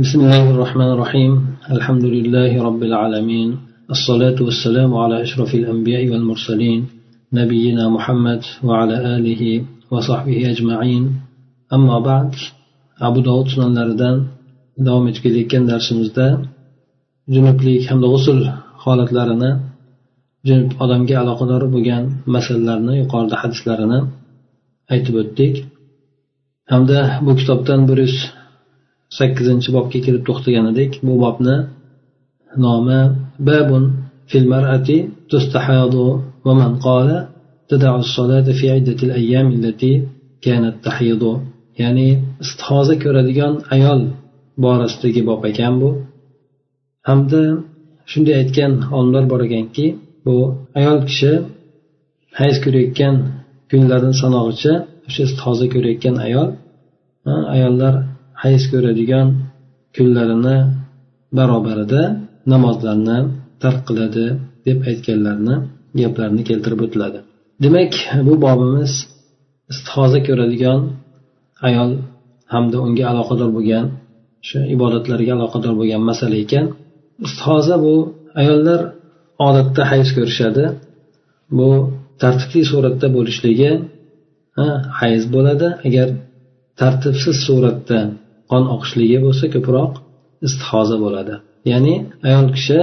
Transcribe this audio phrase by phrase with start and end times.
[0.00, 1.32] بسم الله الرحمن الرحيم
[1.76, 3.48] الحمد لله رب العالمين
[3.90, 6.80] الصلاة والسلام على أشرف الأنبياء والمرسلين
[7.32, 9.42] نبينا محمد وعلى آله
[9.92, 11.04] وصحبه أجمعين
[11.76, 12.30] أما بعد
[13.08, 14.16] أبو داود sunanlaridan
[14.86, 16.26] davom etib kelayotgan darsimizda
[17.34, 18.40] junublik hamda g'usul
[18.84, 19.50] holatlarini
[20.48, 22.04] junub odamga aloqador bo'lgan
[22.34, 24.00] masalalarni yuqorida hadislarini
[24.92, 25.54] aytib o'tdik
[26.72, 28.16] hamda bu kitobdan bir yuz
[29.17, 31.55] sakkizinchi bobga kelib to'xtagan edik bu bobni
[32.65, 32.99] nomi
[33.47, 33.83] babun
[34.29, 34.97] fil mar'ati
[35.29, 36.05] tustahadu
[36.45, 37.17] va man qala
[37.71, 39.93] تدع الصلاة في عدة الأيام التي
[40.45, 41.23] كانت تحيض
[41.81, 42.07] ya'ni
[42.43, 43.99] istihoza ko'radigan ayol
[44.63, 45.89] borasidagi bob ekan bu
[47.07, 47.41] hamda
[48.11, 49.85] shunday aytgan olimlar bor ekanki
[50.25, 50.37] bu
[50.79, 51.33] ayol kishi
[52.39, 53.15] hayz ko'rayotgan
[53.71, 54.73] kunlarni sanog'icha
[55.07, 56.49] o'sha istihoza ko'rayotgan ayol
[57.55, 57.93] ayollar
[58.42, 59.28] hayz ko'radigan
[59.96, 60.56] kunlarini
[61.38, 62.02] barobarida
[62.52, 63.18] namozlarni
[63.62, 64.24] tark qiladi
[64.66, 65.54] deb aytganlarni
[66.00, 67.18] gaplarini keltirib o'tiladi.
[67.64, 67.92] Demak
[68.26, 68.92] bu bobimiz
[69.72, 70.80] istihoza ko'radigan
[71.68, 71.90] ayol
[72.52, 73.86] hamda unga aloqador bo'lgan
[74.48, 76.66] shu ibodatlarga aloqador bo'lgan masala ekan.
[77.26, 77.94] Istihoza bu
[78.40, 78.80] ayollar
[79.46, 80.64] odatda hayz ko'rishadi.
[81.58, 81.68] Bu
[82.22, 83.72] tartibli suratda bo'lishligi
[85.00, 85.68] hayz bo'ladi.
[85.88, 86.08] Agar
[86.80, 87.98] tartibsiz suratda
[88.52, 89.92] qon oqishligi bo'lsa ko'proq
[90.46, 91.34] istihoza bo'ladi.
[91.72, 91.94] Ya'ni
[92.28, 92.78] ayol kishi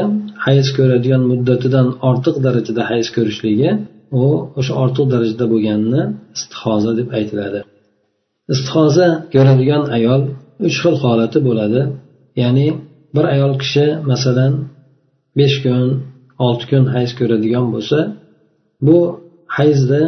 [0.45, 3.69] hayz ko'radigan muddatidan ortiq darajada hayz ko'rishligi
[4.21, 4.25] u
[4.59, 6.01] o'sha ortiq darajada bo'lganini
[6.37, 7.59] istihoza deb aytiladi.
[8.53, 10.21] Istihoza ko'radigan ayol
[10.67, 11.81] uch xil holati bo'ladi.
[12.43, 12.67] Ya'ni
[13.15, 14.53] bir ayol kishi masalan
[15.39, 15.83] besh kun
[16.45, 17.99] olti kun hayz ko'radigan bo'lsa
[18.87, 18.99] bu
[19.57, 20.01] hayzda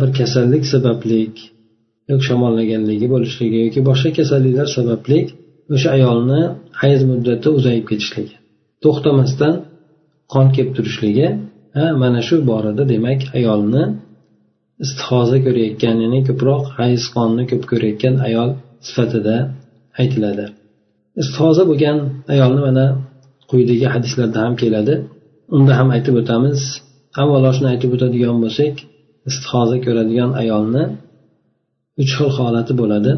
[0.00, 1.34] bir kasallik sabablik
[2.10, 5.18] yoki shamollaganligi bo'lishligi yoki boshqa kasalliklar sababli
[5.74, 6.40] o'sha ayolni
[6.82, 8.36] hayz muddati uzayib ketishligi
[8.84, 9.54] to'xtamasdan
[10.32, 11.28] qon kelib turishligi
[12.02, 13.82] mana shu borada demak ayolni
[14.84, 18.50] istihoza ko'rayotgan ya'ni ko'proq hayz qonni ko'p ko'rayotgan ayol
[18.86, 19.36] sifatida
[20.00, 20.46] aytiladi.
[21.22, 21.98] Istihoza bo'lgan
[22.34, 22.84] ayolni mana
[23.50, 24.94] quyidagi hadislarda ham keladi.
[25.56, 26.60] Unda ham aytib o'tamiz
[27.22, 28.74] avvalo shuni aytib o'tadigan bo'lsak
[29.30, 30.84] istihoza ko'radigan ayolni
[32.00, 33.12] uch xil holati bo'ladi.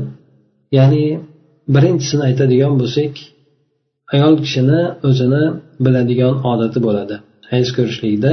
[0.77, 1.05] Ya'ni
[1.75, 3.13] birinchisini aytadigan bo'lsak
[4.15, 5.45] ayol kishini o'zini
[5.85, 7.17] biladigan odati bo'ladi.
[7.51, 8.33] Hayz ko'rishlikda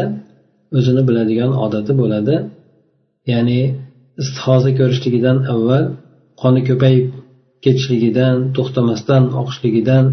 [0.78, 2.36] o'zini biladigan odati bo'ladi.
[3.31, 3.59] Ya'ni
[4.22, 5.84] istihoza ko'rishligidan avval
[6.42, 7.08] qoni ko'payib
[7.64, 10.06] ketishligidan to'xtamasdan oqishligidan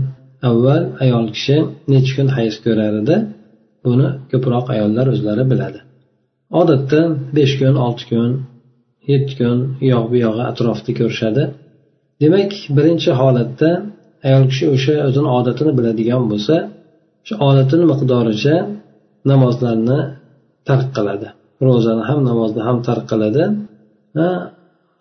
[0.48, 1.56] avval ayol kishi
[1.92, 3.16] necha kun hayz ko'rar edi?
[3.84, 5.80] Buni ko'proq ayollar o'zlari biladi.
[6.60, 7.00] Odatda
[7.36, 8.30] besh kun olti kun
[9.12, 11.42] yetti kun u yoq bu yog'i atrofda ko'rishadi.
[12.22, 13.70] Demak birinchi holatda
[14.26, 16.54] ayol kishi o'sha o'zini odatini biladigan bo'lsa
[17.26, 18.56] shu odatini miqdoricha
[19.30, 19.98] namozlarni
[20.68, 21.28] tark qiladi.
[21.66, 23.44] Ro'zani ham namozni ham tark qiladi.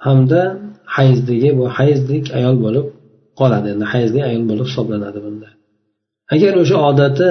[0.05, 0.41] Hamda
[0.95, 2.85] hayzdagi bu hayzlik ayol bo'lib
[3.39, 3.67] qoladi.
[3.73, 5.49] Endi hayzli ayol bo'lib hisoblanadi bunda.
[6.33, 7.29] Agar o'sha odati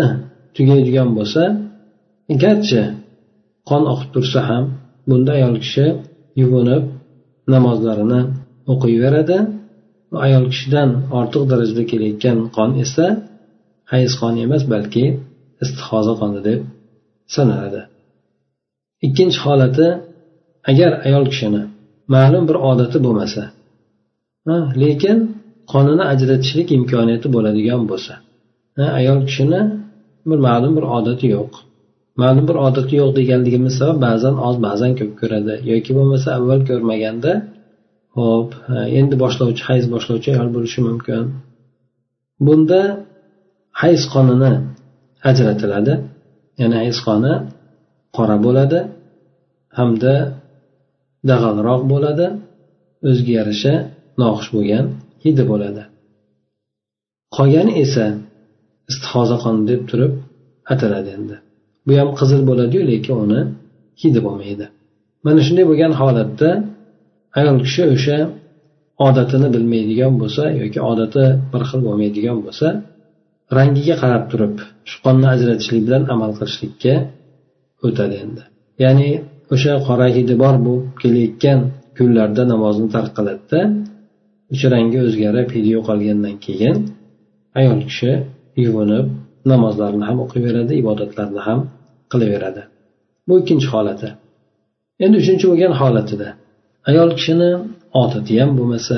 [0.56, 1.42] tugaydigan bo'lsa
[2.42, 2.82] garchi
[3.68, 4.64] qon oqib tursa ham
[5.08, 5.86] bunda ayol kishi
[6.40, 6.84] yuvinib
[7.54, 8.20] namozlarini
[8.72, 9.38] o'qiyveradi.
[10.26, 10.88] Ayol kishidan
[11.18, 13.06] ortiq darajada kelayotgan qon esa
[13.92, 15.04] hayz qoni emas balki
[15.64, 16.60] istihoza qoni deb
[17.34, 17.80] sanaladi
[19.06, 19.86] ikkinchi holati
[20.70, 21.62] agar ayol kishini
[22.14, 23.42] ma'lum bir odati bo'lmasa
[24.82, 25.18] lekin
[25.72, 28.14] qonini ajratishlik imkoniyati bo'ladigan bo'lsa
[29.00, 29.60] ayol kishini
[30.28, 31.52] bir ma'lum bir odati yo'q.
[32.20, 35.54] Ma'lum bir odati yo'q deganligimiz sabab ba'zan oz ba'zan ko'p ko'radi.
[35.72, 37.32] Yoki bo'lmasa avval ko'rmaganda
[38.18, 38.50] ho'p
[38.98, 41.22] endi boshlovchi hayz boshlovchi ayol bo'lishi mumkin.
[42.46, 42.80] Bunda
[43.82, 44.52] hayz qonini
[45.30, 45.94] ajratiladi.
[46.60, 47.34] Ya'ni hayz qoni
[48.16, 48.80] qora bo'ladi
[49.78, 50.14] hamda
[51.30, 52.26] dag'alroq bo'ladi
[53.08, 53.74] o'ziga yarasha
[54.20, 54.84] noxush bo'lgan
[55.24, 55.82] hidi bo'ladi.
[57.36, 58.04] Qolgani esa
[58.90, 60.12] istihoza qoni deb turib
[60.72, 61.36] ataladi endi.
[61.88, 63.40] Bu ham qizil bo'ladiyu lekin uni
[64.02, 64.66] hidi bo'lmaydi
[65.26, 66.50] mana shunday bo'lgan holatda
[67.38, 68.18] ayol kishi o'sha
[69.06, 72.68] odatini bilmaydigan bo'lsa yoki odati bir xil bo'lmaydigan bo'lsa
[73.56, 74.54] rangiga qarab turib
[74.90, 76.94] shu qonni ajratishlik bilan amal qilishlikka
[77.86, 78.42] o'tadi endi.
[78.84, 79.10] Ya'ni
[79.54, 81.60] o'sha qora hidi bor bo'lib kelayotgan
[81.96, 83.60] kunlarda namozni tark qiladida
[84.52, 86.76] o'sha rangi o'zgarib hidi yo'qolgandan keyin
[87.60, 88.12] ayol kishi
[88.64, 89.06] yuvinib
[89.52, 91.60] namozlarini ham o'qiyveradi ibodatlarni ham
[92.12, 92.62] qilaveradi.
[93.28, 94.08] Bu ikkinchi holati.
[95.04, 96.28] Endi uchinchi bo'lgan holatida
[96.90, 97.50] ayol kishini
[98.02, 98.96] odati ham bo'lmasa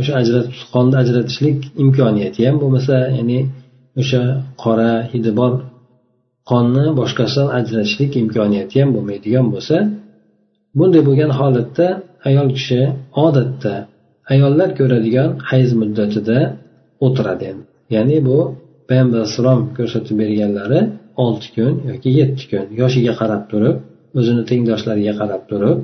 [0.00, 3.40] o'sha ajratib qonni ajratishlik imkoniyati ham bo'lmasa ya'ni
[4.00, 4.22] o'sha
[4.62, 5.52] qora hidi bor
[6.50, 9.76] qonni boshqasidan ajratishlik imkoniyati ham bo'lmaydigan bo'lsa
[10.78, 11.86] bunday bo'lgan holatda
[12.28, 12.80] ayol kishi
[13.26, 13.74] odatda
[14.32, 16.38] ayollar ko'radigan hayz muddatida
[17.06, 17.44] o'tiradi.
[17.52, 17.64] Endi
[17.94, 18.38] ya'ni bu
[18.88, 20.80] payg'ambar alayhissalom ko'rsatib berganlari
[21.24, 23.76] olti kun yoki yetti kun yoshiga qarab turib
[24.18, 25.78] o'zini tengdoshlariga qarab turib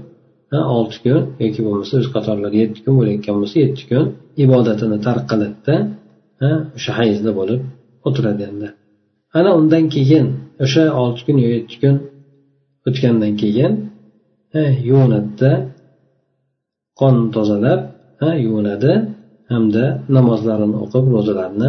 [0.77, 4.05] olti kun yoki bo'lmasa o'z qatorlari yetti kun bo'layotgan bo'lsa yetti kun
[4.45, 5.77] ibodatini tark qiladida
[6.77, 7.61] o'sha hayzda bo'lib
[8.09, 8.69] o'tiradi endi.
[9.39, 10.27] Ana undan keyin
[10.65, 11.95] o'sha olti kun yo yetti kun
[12.89, 13.73] o'tgandan keyin
[14.89, 15.53] yuvinadida
[17.01, 17.81] qon tozalab
[18.45, 18.93] yuvinadi
[19.53, 19.85] hamda
[20.17, 21.69] namozlarini o'qib ro'zalarini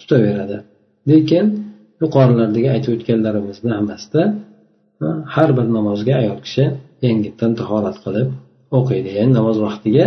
[0.00, 0.56] tutaveradi.
[1.10, 1.46] Lekin
[2.02, 4.22] yuqorilardagi aytib o'tganlarimizni hammasida
[5.34, 6.64] har bir namozga ayol kishi
[7.06, 8.28] yangitdan tahorat qilib
[8.78, 9.08] o'qiydi.
[9.18, 10.04] Ya'ni namoz vaqtiga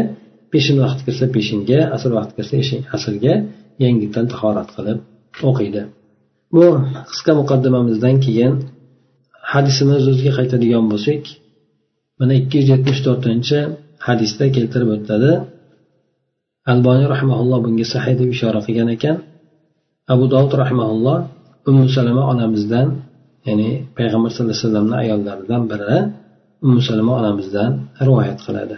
[0.53, 2.55] peshin vaqti kirsa peshinga asr vaqti kirsa
[2.95, 3.33] asrga
[3.83, 4.99] yangitdan tahorat qilib
[5.49, 5.81] o'qiydi.
[6.53, 6.65] Bu
[7.11, 8.53] qisqa muqaddimamizdan keyin
[9.53, 11.23] hadisimiz o'ziga qaytadigan bo'lsak
[12.19, 13.59] mana ikki yuz yetmish to'rtinchi
[14.07, 15.31] hadisda keltirib o'tadi.
[16.71, 19.17] Alboniy rahmaulloh bunga sahiy deb ishora qilgan ekan.
[20.13, 21.17] Abu dovud rahmaulloh
[21.69, 22.87] ummu salama onamizdan
[23.47, 25.97] ya'ni payg'ambar sallallohu alayhi vasallamni ayollaridan biri
[26.65, 27.71] ummu salama onamizdan
[28.07, 28.75] rivoyat qiladi.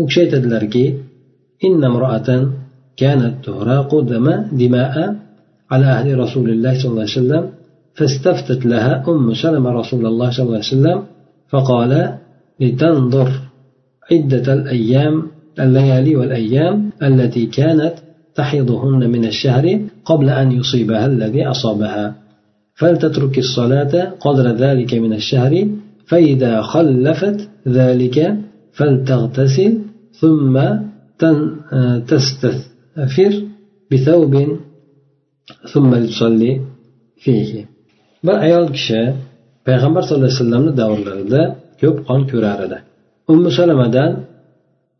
[0.00, 0.84] U kishi aytadilarki
[2.96, 5.16] كانت تهراق دم دماء
[5.70, 7.44] على أهل رسول الله صلى الله عليه وسلم
[7.94, 11.02] فاستفتت لها أم سلمة رسول الله صلى الله عليه وسلم
[11.48, 11.92] فقال
[12.60, 13.30] لتنظر
[14.12, 15.22] عدة الأيام
[15.60, 17.94] الليالي والأيام التي كانت
[18.34, 22.14] تحيضهن من الشهر قبل أن يصيبها الذي أصابها
[22.81, 23.93] فلتترك الصلاة
[24.25, 25.53] قدر ذلك من الشهر
[26.09, 28.17] فإذا خلفت ذلك
[28.77, 29.73] فلتغتسل
[30.21, 30.55] ثم
[32.11, 33.33] تستثفر
[33.91, 34.33] بثوب
[35.73, 36.51] ثم تصلي
[37.23, 37.65] فيه
[38.25, 39.01] bir ayol kishi
[39.67, 41.41] payg'ambar sallallohu alayhi vasallamni davrlarida
[41.81, 42.77] ko'p qon ko'rar edi
[43.33, 44.11] ummu salamadan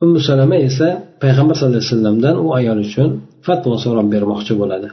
[0.04, 0.88] ummu salama esa
[1.24, 3.10] payg'ambar sallallohu alayhi vasallamdan u ayol uchun
[3.48, 4.88] fatvo so'rab bermoqchi bo'ladi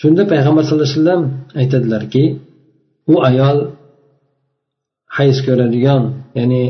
[0.00, 1.22] Shunda payg'ambar sallallohu alayhi vasallam
[1.60, 2.24] aytadilarki
[3.12, 3.58] u ayol
[5.18, 6.02] hayz ko'radigan
[6.38, 6.64] ya'ni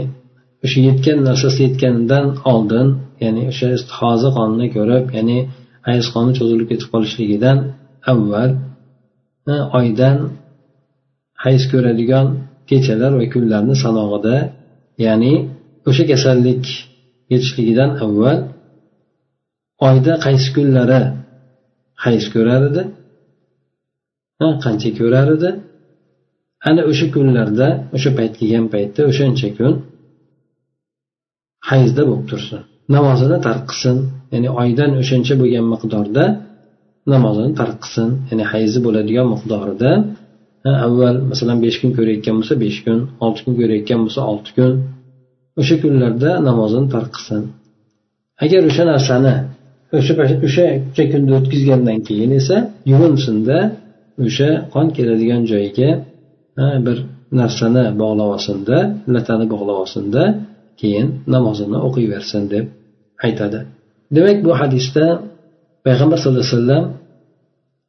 [0.64, 2.88] o'sha yetgan narsasi yetganidan oldin
[3.24, 5.38] ya'ni o'sha istihoza qonini ko'rib ya'ni
[5.88, 7.58] hayz qoni cho'zilib ketib qolishligidan
[8.12, 8.50] avval
[9.78, 10.18] oydan
[11.44, 12.26] hayz ko'radigan
[12.70, 14.36] kechalar va kunlarni sanog'ida
[15.06, 15.34] ya'ni
[15.88, 16.64] o'sha kasallik
[17.32, 18.38] yetishligidan avval
[19.88, 21.00] oyda qaysi kunlari
[22.04, 22.82] hayz ko'rar edi?
[24.64, 25.50] Qancha ko'rar edi
[26.68, 29.72] ana o'sha kunlarda o'sha payt kelgan paytda o'shancha kun
[31.70, 32.60] hayzda bo'lib tursin
[32.96, 33.96] namozini tark qilsin
[34.32, 36.24] ya'ni oydan o'shancha bo'lgan miqdorda
[37.14, 39.90] namozini tark qilsin ya'ni hayzi bo'ladigan miqdorida
[40.86, 44.72] avval masalan besh kun ko'rayotgan bo'lsa besh kun olti kun ko'rayotgan bo'lsa olti kun
[45.60, 47.42] o'sha kunlarda namozini tark qilsin.
[48.44, 49.34] Agar o'sha narsani
[49.98, 50.12] o'sha
[50.46, 50.64] o'sha
[51.12, 52.56] kunda o'tkazgandan keyin esa
[52.90, 53.58] yuvinsinda
[54.24, 55.90] o'sha qon keladigan joyiga
[56.86, 56.96] bir
[57.40, 58.76] narsani bog'lab olsinda
[59.14, 60.22] latani bog'lab olsinda
[60.80, 62.64] keyin namozini o'qiyversin deb
[63.26, 63.58] aytadi.
[64.16, 65.04] Demak bu hadisda
[65.86, 66.84] payg'ambar sallallohu alayhi vasallam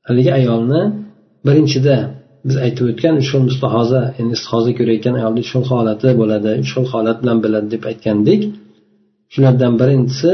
[0.07, 0.81] haligi ayolni
[1.47, 1.95] birinchida
[2.47, 6.71] biz aytib o'tgan uch xil mustahoza ya'ni istihoza ko'rayotgan ayolni uch xil holati bo'ladi uch
[6.75, 8.41] xil holat bilan biladi deb aytgandik.
[9.33, 10.31] Shulardan birinchisi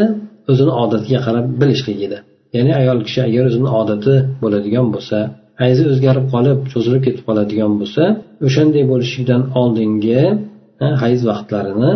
[0.52, 2.18] o'zini odatiga qarab bilishlik edi.
[2.56, 4.14] Ya'ni ayol kishi agar o'zini odati
[4.44, 5.18] bo'ladigan bo'lsa
[5.62, 8.04] hayzi o'zgarib qolib cho'zilib ketib qoladigan bo'lsa
[8.48, 10.22] o'shanday bo'lishidan oldingi
[11.04, 11.92] hayz vaqtlarini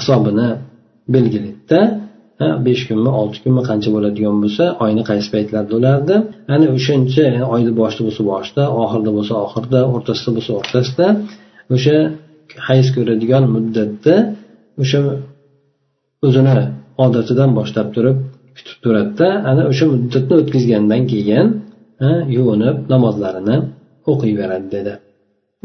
[0.00, 0.48] hisobini
[1.14, 1.80] belgilaydida
[2.66, 6.14] besh kunmi olti kunmi qancha bo'ladigan bo'lsa oyni qaysi paytlarda bo'lardi
[6.54, 7.24] ana o'shancha
[7.54, 11.06] oyni boshida bo'lsa boshida oxirida bo'lsa oxirida o'rtasida bo'lsa o'rtasida
[11.74, 11.96] o'sha
[12.68, 14.14] hayz ko'radigan muddatda
[14.82, 14.98] o'sha
[16.26, 16.54] o'zini
[17.04, 18.16] odatidan boshlab turib
[18.56, 21.46] kutib turadida ana o'sha muddatni o'tkazgandan keyin
[22.35, 23.57] yuvinib namozlarini
[24.11, 24.93] o'qiyveradi dedi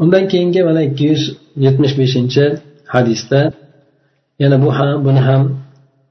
[0.01, 1.23] undan keyingi mana ikki yuz
[1.65, 2.45] yetmish beshinchi
[2.93, 3.39] hadisda
[4.41, 5.43] yana bu ham buni ham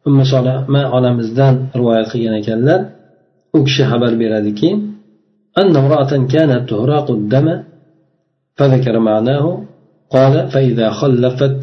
[0.09, 2.81] ummu solama onamizdan rivoyat qilgan ekanlar
[3.57, 4.71] u kishi xabar beradiki
[5.61, 7.63] أن امرأة كانت تهراق الدم
[8.57, 9.45] فذكر معناه
[10.11, 11.57] قال فإذا خلفت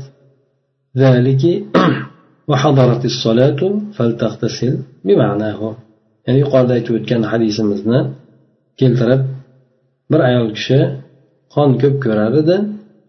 [0.97, 1.43] ذلك
[2.49, 3.61] وحضرت الصلاة
[3.95, 4.73] فلتغتسل
[5.05, 5.75] بمعناه
[6.27, 7.99] يعني yuqorida aytib o'tgan hadisimizni
[8.80, 9.22] keltirib
[10.12, 10.78] bir ayol kishi
[11.54, 12.56] qon ko'p ko'rar edi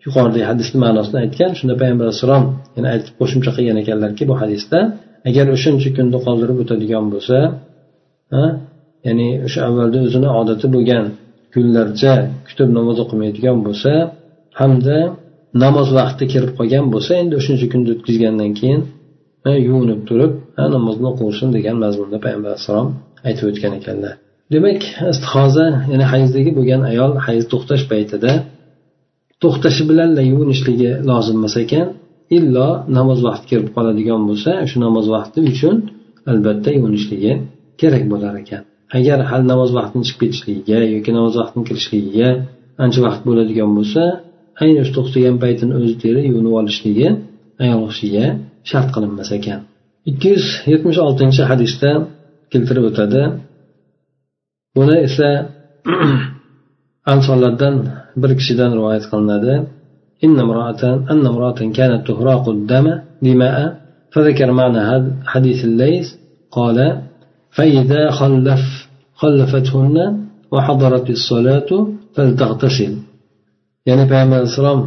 [0.06, 2.44] yuqoridagi hadisni ma'nosini aytgan shunda payg'ambar alayhissalom
[2.76, 4.80] yana aytib qo'shimcha qilgan ekanlarki bu hadisda
[5.30, 7.38] agar o'shancha kunni qoldirib o'tadigan bo'lsa
[9.08, 11.06] ya'ni o'sha avvalda o'zini odati bo'lgan
[11.54, 12.14] kunlarcha
[12.48, 13.92] kutib namoz o'qimaydigan bo'lsa
[14.60, 14.98] hamda
[15.64, 18.82] namoz vaqti kirib qolgan bo'lsa endi o'shancha kunni o'tkazgandan keyin
[19.68, 20.34] yuvinib turib
[20.76, 22.90] namozni o'qisin degan mazmunda payg'ambar alayhissalom
[23.28, 24.16] aytib o'tgan ekanlar.
[24.53, 24.82] Demak
[25.13, 28.32] istihoza ya'ni hayzdagi bo'lgan ayol hayz to'xtash paytida
[29.44, 31.88] to'xtashi bilan yuvinishligi lozim emas ekan.
[32.38, 35.75] Illo namoz vaqti kirib qoladigan bo'lsa shu namoz vaqti uchun
[36.32, 37.32] albatta yuvinishligi
[37.82, 38.62] kerak bo'lar ekan.
[38.98, 42.29] Agar hali namoz vaqtini chiqib ketishligiga yoki namoz vaqtini kirishligiga
[42.84, 44.01] ancha vaqt bo'ladigan bo'lsa
[44.63, 47.08] ayni shu to'xtagan paytini o'zida yuvinib olishligi
[47.63, 48.25] ayol kishiga
[48.70, 49.60] shart qilinmas ekan.
[50.10, 51.91] Ikki yuz yetmish oltinchi hadisda
[52.53, 53.22] keltirib o'tadi.
[54.76, 55.29] buni esa
[57.12, 57.75] ansorlardan
[58.23, 59.55] bir kishidan rivoyat qilinadi
[60.26, 62.87] إن امرأة أن امرأة كانت تهراق الدم
[63.23, 63.57] دماء
[64.12, 64.81] فذكر معنى
[65.33, 66.07] حديث الليث
[66.57, 66.79] قال
[67.57, 68.62] فإذا خلف
[69.23, 69.97] خلفتهن
[70.53, 71.71] وحضرت الصلاة
[72.14, 72.93] فلتغتسل
[73.87, 74.81] يعني payg'ambar alayhissalom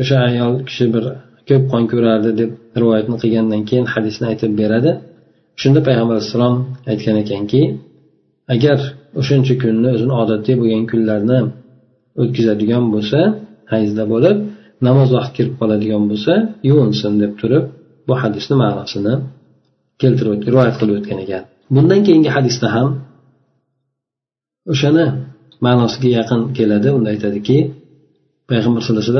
[0.00, 1.04] o'sha ayol kishi bir
[1.48, 2.50] ko'p qon ko'rardi deb
[2.80, 4.90] rivoyatni qilgandan keyin hadisni aytib beradi
[5.60, 6.54] shunda payg'ambar alayhissalom
[6.90, 7.62] aytgan ekanki
[8.53, 8.79] agar
[9.19, 11.39] o'shancha kunni o'zini odatiy bo'lgan kunlarni
[12.21, 13.19] o'tkazadigan bo'lsa
[13.73, 14.37] hayzda bo'lib
[14.87, 16.33] namoz vaqti kirib qoladigan bo'lsa
[16.69, 17.63] yuvinsin deb turib
[18.07, 19.13] bu hadisni ma'nosini
[20.01, 21.43] keltirib rivoyat qilib o'tgan ekan.
[21.75, 22.89] Bundan keyingi hadisda ham
[24.73, 25.05] o'shani
[25.65, 26.87] ma'nosiga yaqin keladi.
[26.97, 27.57] Unda aytadiki
[28.49, 29.15] payg'ambar sallallohu alayhi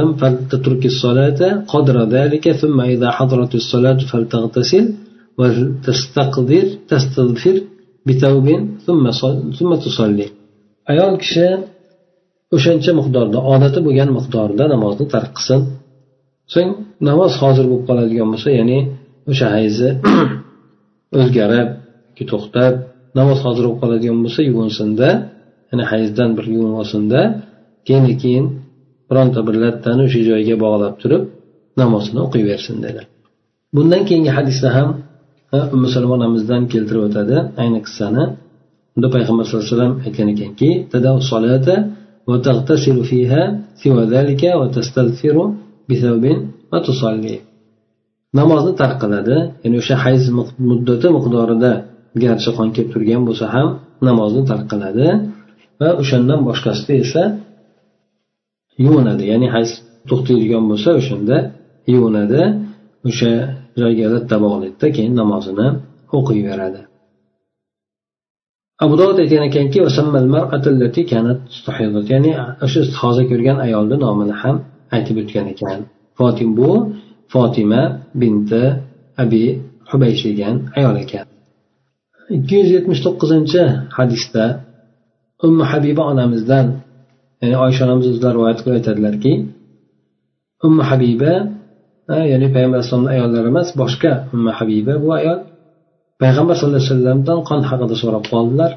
[7.13, 7.72] vasallam
[10.91, 11.47] ayol kishi
[12.55, 15.59] o'shancha miqdorda odati bo'lgan miqdorda namozni tark qilsin.
[16.53, 16.71] So'ng
[17.09, 18.79] namoz hozir bo'lib qoladigan bo'lsa ya'ni
[19.31, 19.89] o'sha hayzi
[21.19, 21.69] o'zgarib
[22.09, 22.73] yoki to'xtab
[23.19, 25.09] namoz hozir bo'lib qoladigan bo'lsa yuvinsinda
[25.69, 27.19] ya'ni hayzdan bir yuvinib olsinda
[27.87, 28.45] keyin keyin
[29.09, 31.23] bironta bir lattani o'sha joyiga bog'lab turib
[31.81, 33.01] namozini o'qiyversin dedi.
[33.75, 34.89] Bundan keyingi hadisda ham
[35.84, 38.24] musulmon onamizdan keltirib o'tadi ayni qissani
[38.96, 40.68] unda payg'ambar sallallohu alayhi vasallam aytgan ekanki
[42.28, 43.42] وتغتسل فيها
[43.82, 45.36] سوى ذلك وتستغفر
[45.88, 46.24] بثوب
[46.72, 47.36] وتصلي
[48.38, 50.22] namozni tark qiladi ya'ni o'sha hayz
[50.68, 51.72] muddati miqdorida
[52.22, 53.68] garchi qon kelib turgan bo'lsa ham
[54.08, 55.06] namozni tark qiladi
[55.80, 57.22] va o'shandan boshqasida esa
[58.84, 59.70] yuvinadi ya'ni hayz
[60.10, 61.36] to'xtaydigan bo'lsa o'shanda
[61.94, 62.42] yuvinadi
[63.07, 63.31] O'sha
[63.81, 65.67] joyga latta bog'laydida keyin namozini
[66.17, 66.81] o'qiyveradi.
[68.83, 69.79] Abu dovud aytgan ekanki
[72.13, 72.31] ya'ni
[72.65, 74.55] o'sha istihoza ko'rgan ayolni nomini ham
[74.95, 75.79] aytib o'tgan ekan.
[76.17, 76.69] Fotim bu
[77.33, 77.81] fotima
[78.21, 78.63] binti
[79.23, 79.43] abi
[79.91, 81.25] hubaysh degan ayol ekan.
[82.37, 83.61] Ikki yuz yetmish to'qqizinchi
[83.97, 84.43] hadisda
[85.45, 86.65] ummu habiba onamizdan
[87.41, 89.33] ya'ni oysha onamiz o'zlari rivoyat qilib aytadilarki
[90.65, 91.33] ummu habiba
[92.32, 95.38] ya'ni payg'ambar alayhisalomni ayollari emas boshqa ummu habiba bu ayol
[96.22, 98.72] payg'ambar sallallohu alayhi vasallamdan qon haqida so'rab qoldilar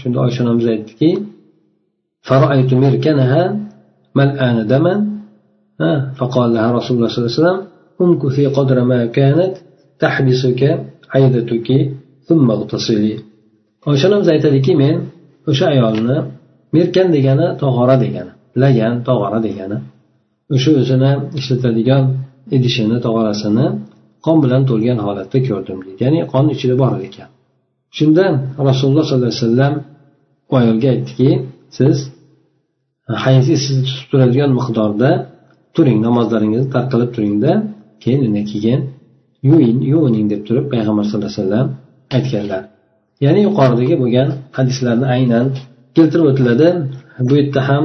[0.00, 1.10] shunda oysha onamiz aytdiki
[4.18, 4.94] ملآن دما
[6.18, 7.58] فقال لها رسول الله صلى الله عليه وسلم
[8.04, 9.54] امكثي قدر ما كانت
[10.02, 10.60] تحبسك
[11.14, 11.68] عيدتك
[12.28, 13.14] ثم اغتسلي
[13.90, 14.96] oysha onamiz aytadiki men
[15.50, 16.16] o'sha ayolni
[16.74, 18.32] merkan degani tog'ora degani
[18.62, 19.78] lagan tog'ora degani
[20.55, 22.03] o'sha o'zini ishlatadigan
[22.55, 23.65] idishini tog'orasini
[24.25, 25.77] qon bilan to'lgan holatda ko'rdim.
[25.85, 27.29] Deydi ya'ni qon ichida bor ekan.
[27.97, 28.25] Shunda
[28.69, 29.73] rasululloh sollallohu alayhi vasallam
[30.51, 31.29] u ayolga aytdiki
[31.77, 31.95] siz
[33.25, 35.09] hayzi sizni tutib turadigan miqdorda
[35.75, 37.51] turing namozlaringizni tarqalib turingda
[38.03, 38.79] keyin undan keyin
[39.49, 41.67] yuving yuvining deb turib payg'ambar sallallohu alayhi vasallam
[42.17, 42.61] aytganlar.
[43.25, 44.27] Ya'ni yuqoridagi bo'lgan
[44.57, 45.45] hadislarni aynan
[45.95, 46.67] keltirib o'tiladi.
[47.27, 47.83] Bu yerda ham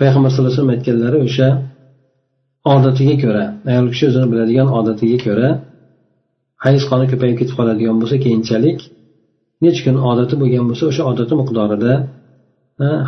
[0.00, 1.48] payg'ambar sallallohu alayhi vasallam aytganlari o'sha
[2.74, 5.48] odatiga ko'ra ayol kishi o'zini biladigan odatiga ko'ra
[6.64, 8.78] hayz qoni ko'payib ketib qoladigan bo'lsa keyinchalik
[9.64, 11.94] necha kun odati bo'lgan bo'lsa o'sha odati miqdorida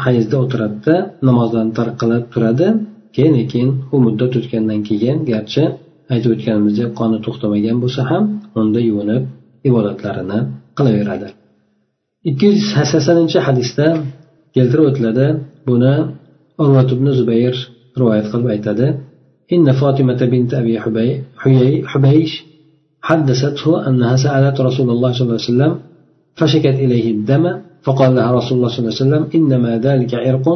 [0.05, 0.97] hayzda o'tiradida
[1.29, 2.69] namozdan tark qilib turadi.
[3.17, 5.65] Keyin keyin u muddat o'tgandan keyin garchi
[6.13, 8.25] aytib o'tganimizdek qoni to'xtamagan bo'lsa ham
[8.61, 9.23] unda yuvinib
[9.69, 10.39] ibodatlarini
[10.79, 11.29] qilaveradi.
[12.31, 12.61] Ikki yuz
[12.93, 13.87] saksoninchi hadisda
[14.57, 15.27] keltirib o'tiladi
[15.69, 15.95] buni
[16.63, 17.55] urvat ibn zubayr
[18.01, 18.87] rivoyat qilib aytadi.
[19.53, 20.81] إن فاطمة بنت أبي
[21.87, 22.45] حبيش
[23.03, 25.73] حدثته أنها سألت رسول الله صلى الله عليه وسلم
[26.35, 27.45] فشكت إليه الدم
[27.83, 30.47] فقال لها رسول الله صلى الله عليه وسلم إنما ذلك عرق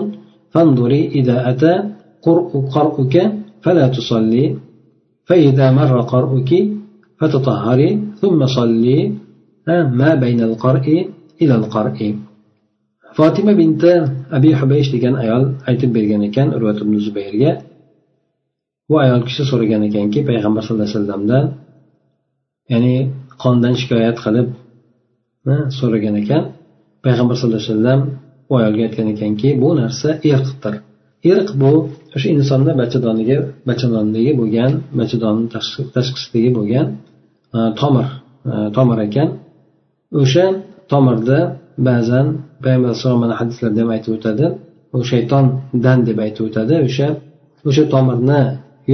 [0.50, 1.74] فانظري إذا أتى
[2.74, 3.14] قرؤك
[3.62, 4.56] فلا تصلي
[5.24, 6.50] فإذا مر قرؤك
[7.20, 9.12] فتطهري ثم صلي
[10.00, 11.08] ما بين القرء
[11.42, 12.14] إلى القرء.
[13.18, 13.92] fotima binti
[14.36, 16.94] abi hubaysh degan ayol aytib bergan ekan urvat ibn
[18.88, 21.44] bu ayol kishi so'ragan ekanki payg'ambar sallallohu alayhi vasallamdan
[22.72, 22.96] ya'ni
[23.42, 24.48] qondan shikoyat qilib
[25.78, 26.42] so'ragan ekan.
[27.04, 28.00] Payg'ambar sallallohu alayhi vasallam
[28.50, 30.74] u ayolga aytgan ekanki bu narsa irqdir.
[31.30, 31.72] Irq bu
[32.14, 35.46] o'sha insonni bachadoniga bachadonligi bo'lgan bachadonni
[35.96, 36.86] tashqisidagi bo'lgan
[37.56, 38.06] e, tomir
[38.50, 39.28] e, tomir ekan.
[40.22, 40.46] O'sha
[40.92, 41.38] tomirda
[41.88, 42.26] ba'zan
[42.64, 44.46] payg'ambar alayhisalom mana hadislarda ham aytib o'tadi
[44.96, 46.74] u shaytondan deb aytib o'tadi.
[46.88, 47.08] O'sha
[47.68, 48.40] o'sha tomirni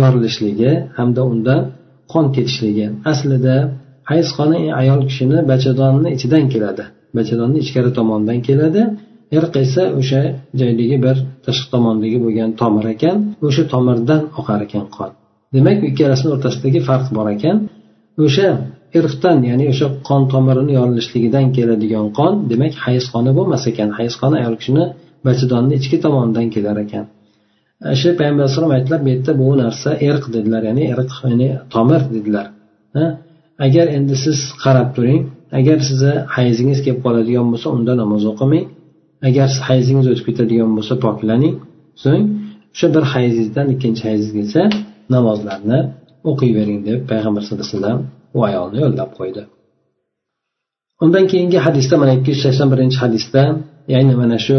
[0.01, 1.61] yorilishligi hamda undan
[2.13, 2.87] qon ketishligi.
[3.13, 3.57] Aslida
[4.11, 6.85] hayz qoni ayol kishini bachadonni ichidan keladi.
[7.17, 8.83] Bachadonni ichkari tomonidan keladi.
[9.37, 10.23] Irq esa o'sha
[10.61, 13.17] joydagi bir tashqi tomondagi bo'lgan tomir ekan.
[13.49, 15.11] O'sha tomirdan oqar ekan qon.
[15.55, 17.57] Demak ikkalasini o'rtasidagi farq bor ekan.
[18.25, 18.49] O'sha
[18.99, 23.89] irqdan ya'ni o'sha qon tomirini yorilishligidan keladigan qon demak hayz qoni bo'lmas ekan.
[23.99, 24.85] Hayz qoni ayol kishini
[25.27, 27.05] bachadonni ichki tomonidan kelar ekan.
[28.01, 32.47] Shu payg'ambar alayhisalom aytdilar bu yerda bu narsa irq dedilar ya'ni irq ya'ni tomir dedilar
[33.67, 35.23] agar endi siz qarab turing
[35.59, 38.67] agar sizni hayzingiz kelib qoladigan bo'lsa unda namoz o'qimang.
[39.29, 41.55] Agar hayzingiz o'tib ketadigan bo'lsa poklaning.
[42.03, 42.23] So'ng
[42.75, 44.63] o'sha bir hayzingizdan ikkinchi hayzingizgacha
[45.15, 45.79] namozlarni
[46.31, 48.01] o'qiyvering deb payg'ambar sallallohu alayhi vasallam
[48.37, 49.43] u ayolni yo'llab qo'ydi.
[51.05, 53.43] Undan keyingi hadisda mana ikki yuz sakson birinchi hadisda
[53.95, 54.57] ya'ni mana shu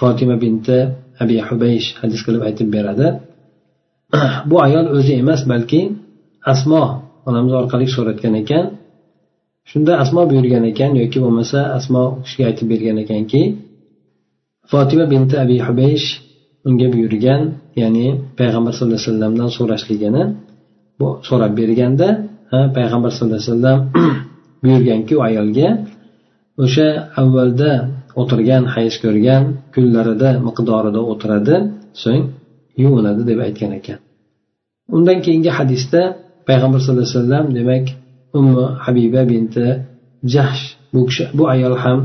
[0.00, 0.78] fotima binti
[1.22, 3.06] abi hubaysh hadis qilib aytib beradi.
[4.50, 5.80] Bu ayol o'zi emas balki
[6.52, 6.82] asmo
[7.28, 8.64] onamiz orqali so'ratgan ekan.
[9.70, 13.42] Shunda asmo buyurgan ekan yoki bo'lmasa asmo kishiga aytib bergan ekanki
[14.70, 16.06] fotima binti abi hubaysh
[16.68, 17.42] unga buyurgan
[17.80, 18.06] ya'ni
[18.38, 20.22] payg'ambar sallallohu alayhi vasallamdan so'rashligini
[20.98, 22.08] bu so'rab berganda
[22.76, 23.78] payg'ambar sallallohu alayhi vasallam
[24.64, 25.68] buyurganki u ayolga
[26.64, 26.88] o'sha
[27.20, 27.70] avvalda
[28.20, 29.42] o'tirgan hayz ko'rgan
[29.74, 31.56] kunlarida miqdorida o'tiradi
[32.02, 32.24] so'ng
[32.82, 33.98] yuvinadi deb aytgan ekan.
[34.96, 36.00] Undan keyingi hadisda
[36.48, 37.86] payg'ambar sallallohu alayhi vasallam demak
[38.38, 39.66] ummu habiba binti
[40.34, 41.98] jahsh bu kishi bu ayol ham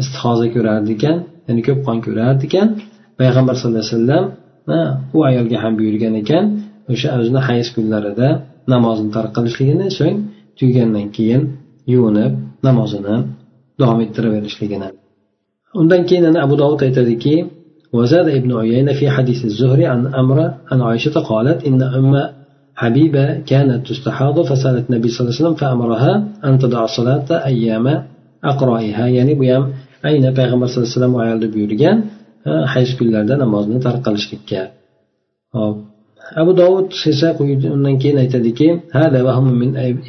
[0.00, 2.68] istihoza ko'rardi ekan ya'ni ko'p qon ko'rardi ekan.
[3.20, 4.24] Payg'ambar sallallohu alayhi vasallam
[5.16, 6.44] u ayolga ham buyurgan ekan
[6.92, 8.28] o'sha o'zini hayz kunlarida
[8.72, 10.16] namozni tark qilishligini so'ng
[10.58, 11.42] tugagandan keyin
[11.92, 12.32] yuvinib
[12.66, 13.16] namozini
[13.80, 14.88] davom ettiraverishligini.
[15.79, 17.35] undan keyin yana abu dovud aytadiki
[17.97, 20.37] وزاد ابن عيينة في حديث الزهري عن أمر
[20.71, 22.13] عن عائشة قالت إن أم
[22.75, 26.13] حبيبة كانت تستحاض فسألت النبي صلى الله عليه وسلم فأمرها
[26.47, 28.03] أن تدع الصلاة أيام
[28.43, 29.63] أقرائها يعني بيام
[30.05, 31.97] أين پیغمبر صلى الله عليه وسلم ayolni buyurgan
[32.73, 34.61] hayz kunlarda namozni tark qilishlikka
[35.55, 35.77] hop
[36.41, 37.29] abu dovud esa
[37.75, 38.67] undan keyin aytadiki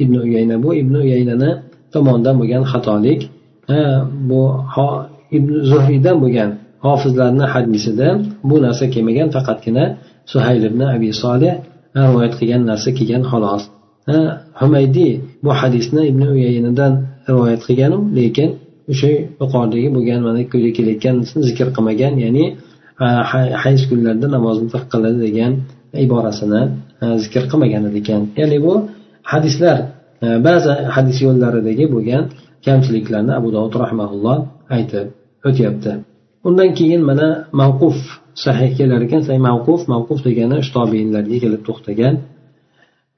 [0.03, 1.51] ibn uyayna bu ibn uyaynani
[1.93, 3.21] tomonidan bo'lgan xatolik
[4.29, 4.41] bu
[5.36, 6.50] ibn zuhriydan bo'lgan
[6.86, 8.08] hofizlarni hadisida
[8.48, 9.84] bu narsa kelmagan faqatgina
[10.32, 11.54] suhayl ibn abi solih
[12.04, 13.62] rivoyat qilgan narsa kelgan xolos.
[14.60, 15.12] Humaydiy
[15.44, 16.92] bu hadisni ibn uyaynadan
[17.30, 18.48] rivoyat qilganu lekin
[18.92, 20.42] o'sha yuqoridagi bo'lgan mana
[20.76, 21.16] kelayotgan
[21.48, 22.44] zikr qilmagan ya'ni
[23.62, 25.52] hayz kunlarda namozni tark qiladi degan
[26.06, 26.62] iborasini
[27.24, 28.22] zikr qilmagan ekan.
[28.40, 28.74] Ya'ni bu
[29.32, 29.78] hadislar
[30.46, 32.24] ba'zi hadis yo'llaridagi bo'lgan
[32.66, 34.36] kamchiliklarni abu dovud rahmaulloh
[34.76, 35.06] aytib
[35.48, 35.92] o'tyapti.
[36.48, 37.28] Undan keyin mana
[37.60, 37.96] mavquf
[38.44, 39.22] sahih kelar ekan.
[39.48, 40.70] Mavquf mavquf degani uch
[41.44, 42.14] kelib to'xtagan.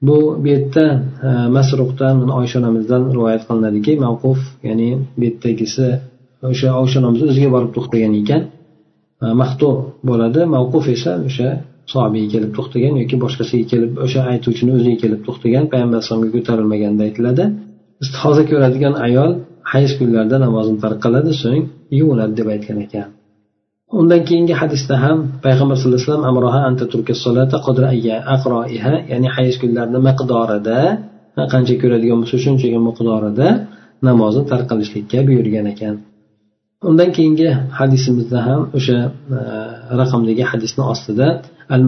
[0.07, 0.85] Bu bu yerda
[1.27, 5.87] e, masruqdan oysha onamizdan rivoyat qilinadiki mavquf ya'ni bu yerdagisi
[6.49, 8.41] o'sha oysha onamiz o'ziga borib to'xtagan ekan.
[9.23, 9.69] E, Maxtu
[10.09, 10.41] bo'ladi.
[10.55, 11.49] Mavquf esa o'sha
[11.93, 17.43] sohibiyga kelib to'xtagan yoki boshqasiga kelib o'sha aytuvchini o'ziga kelib to'xtagan payg'ambar alayhisalomga ko'tarilmaganda aytiladi.
[18.03, 19.31] Istihoza ko'radigan ayol
[19.71, 21.63] hayz kunlarida namozni tark qiladi so'ng
[21.99, 23.07] yuvinadi deb aytgan ekan.
[23.99, 26.25] Undan keyingi hadisda ham payg'ambar sallallohu alayhi vasallam
[29.11, 30.79] ya'ni hayz kunlarini miqdorida
[31.53, 33.47] qancha ko'radigan bo'lsa shunchaga miqdorida
[34.07, 35.95] namozni tark qilishlikka buyurgan ekan.
[36.89, 37.49] Undan keyingi
[37.79, 38.97] hadisimizda ham o'sha
[39.37, 39.39] e,
[40.01, 41.27] raqamdagi hadisni ostida
[41.73, 41.81] al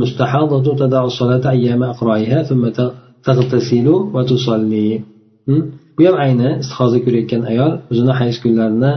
[5.98, 8.92] bu ham ayni istihoza ko'rayotgan ayol o'zini hayz kunlarini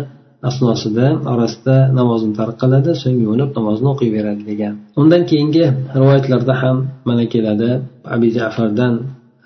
[0.49, 4.75] asnosida orasida namozni tark qiladi so'ng yuvinib namozni o'qiyveradi degan.
[5.01, 5.65] Undan keyingi
[5.99, 6.77] rivoyatlarda ham
[7.09, 7.71] mana keladi.
[8.15, 8.95] Abi jafardan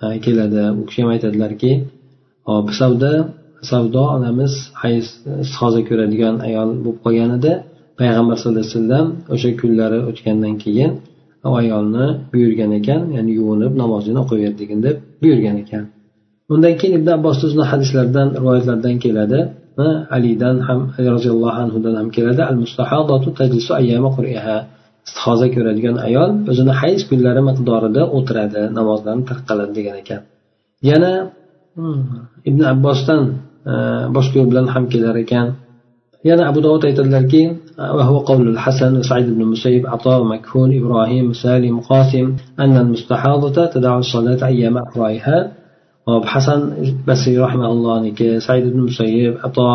[0.04, 0.62] e, keladi.
[0.78, 1.72] U kishi ham aytadilarki
[2.48, 3.12] hop savdo
[3.70, 5.06] savdo onamiz hayz
[5.44, 7.52] istihoza ko'radigan ayol bo'lib qolgan edi.
[8.00, 10.92] Payg'ambar sallallohu alayhi vasallam o'sha kunlari o'tgandan keyin
[11.48, 15.84] u ayolni buyurgan ekan ya'ni yuvinib namozini o'qiyver degin deb buyurgan ekan.
[16.53, 19.39] undan keyin ibn abbos o'zini hadislaridan rivoyatlardan keladi
[20.17, 24.57] alidan ham ali roziyallohu anhudan ham keladi al mustahadatu tajlisu ayyama qur'iha
[25.07, 30.21] istihoza ko'radigan ayol o'zini hayz kunlari miqdorida o'tiradi namozlarni tark qiladi degan ekan
[30.89, 31.11] yana
[31.77, 32.01] hmm,
[32.49, 33.23] ibn abbosdan
[33.71, 33.73] e,
[34.15, 35.47] boshqa yo'l bilan ham kelar ekan
[36.29, 37.43] yana abu dovud aytadilarki
[37.97, 44.41] وهو قول الحسن وسعيد بن المسيب عطاء مكهون إبراهيم سالم قاسم أن المستحاضة تدع الصلاة
[44.45, 45.37] أيام أقرائها
[46.08, 46.60] hop hasan
[47.08, 49.68] basiy rahmaullohniki said ibn musayib ato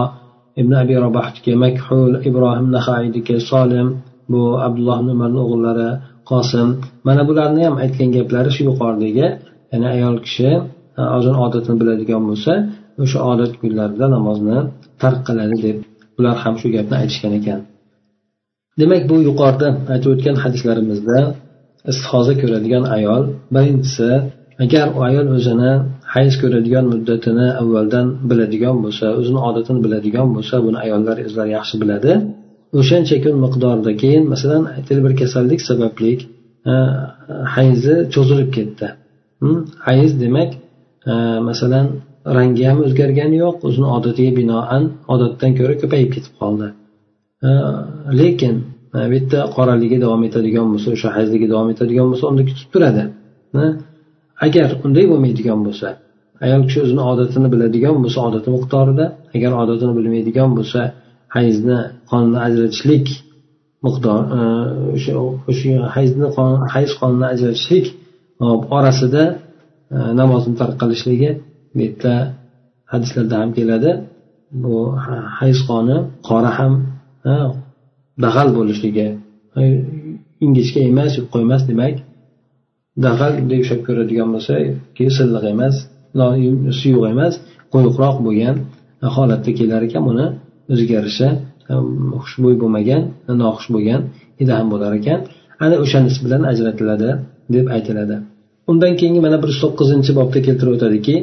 [0.61, 3.87] ibn abi robahniki makhul ibrohim nahayniki solim
[4.31, 5.89] bu abdulloh ibn umarni o'g'illari
[6.29, 6.67] qosim.
[7.07, 9.27] Mana bularni ham aytgan gaplari shu yuqoridagi
[9.71, 10.49] ya'ni ayol kishi
[11.17, 12.53] o'zini odatini biladigan bo'lsa
[13.03, 14.57] o'sha odat kunlarida namozni
[15.01, 15.77] tark qiladi deb
[16.19, 17.59] ular ham shu gapni aytishgan ekan.
[18.79, 21.17] Demak bu yuqorida aytib o'tgan hadislarimizda
[21.91, 23.23] istihoza ko'radigan ayol
[23.55, 24.09] birinchisi
[24.63, 25.71] agar u ayol o'zini
[26.15, 32.11] hayz ko'radigan muddatini avvaldan biladigan bo'lsa o'zini odatini biladigan bo'lsa buni ayollar o'zlari yaxshi biladi.
[32.79, 36.11] O'shancha kun miqdorida keyin masalan aytaylik bir kasallik sababli
[37.55, 38.87] hayzi cho'zilib ketdi.
[39.41, 39.59] Hm?
[39.87, 40.51] Hayz demak
[41.49, 41.87] masalan
[42.37, 46.67] rangi ham o'zgargani yo'q o'zini odatiga binoan odatdan ko'ra ko'payib ketib qoldi.
[48.19, 48.55] Lekin
[48.93, 53.03] bu yerda qoraligi davom etadigan bo'lsa o'sha hayzligi davom etadigan bo'lsa unda kutib turadi.
[54.45, 55.87] Agar unday bo'lmaydigan bo'lsa
[56.45, 60.81] ayol kishi o'zini odatini biladigan bo'lsa odati miqdorida agar odatini bilmaydigan bo'lsa
[61.35, 61.79] hayzni
[62.11, 63.05] qonni ajratishlik
[63.85, 64.39] miqdor e,
[64.95, 65.13] o'sha
[65.51, 66.27] o'sha hayzni
[66.75, 67.85] hayz qonini ajratishlik
[68.77, 69.23] orasida
[69.95, 71.29] e, namozni tark qilishligi
[71.73, 72.13] bu yerda
[72.93, 73.91] hadislarda ham keladi.
[74.63, 74.75] Bu
[75.39, 75.97] hayz qoni
[76.29, 76.73] qora ham
[77.31, 77.33] e,
[78.23, 79.07] dag'al bo'lishligi
[80.45, 81.95] ingichka emas yupqa emas demak
[83.05, 84.53] dag'al bunday ushlab ko'radigan bo'lsa
[85.17, 85.75] silliq emas
[86.79, 87.33] suyuq emas
[87.73, 88.55] quyuqroq bo'lgan
[89.15, 90.25] holatda kelar ekan buni
[90.71, 91.29] o'ziga yarasha
[92.23, 93.01] xushbo'y bo'lmagan
[93.41, 94.01] noxush bo'lgan
[94.39, 95.19] hidi ham bo'lar ekan.
[95.65, 97.09] Ana o'shanisi bilan ajratiladi
[97.55, 98.15] deb aytiladi.
[98.71, 101.15] Undan keyingi mana bir yuz to'qqizinchi bobda keltirib o'tadiki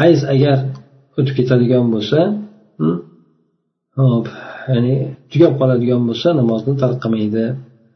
[0.00, 0.58] hayz agar
[1.18, 2.18] o'tib ketadigan bo'lsa
[2.80, 2.96] hmm,
[3.99, 4.25] hop
[4.71, 4.95] ya'ni
[5.31, 7.45] tugab qoladigan bo'lsa namozni tark qilmaydi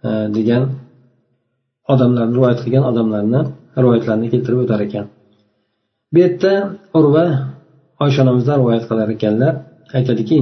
[0.07, 0.63] e, degan
[1.93, 3.41] odamlarni rivoyat qilgan odamlarni
[3.83, 5.05] rivoyatlarini keltirib o'tar ekan
[6.11, 6.53] bu yerda
[6.99, 7.25] urva
[8.03, 9.53] oysha onamizdan rivoyat qilar ekanlar
[9.97, 10.33] aytadiki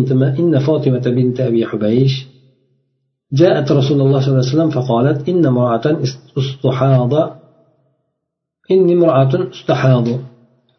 [0.42, 2.18] inna fotimata binti abi hubaysh
[3.42, 5.86] جاءت رسول الله صلى الله عليه وسلم فقالت إن امرأة
[6.38, 7.14] استحاض
[8.72, 10.08] إني امرأة استحاض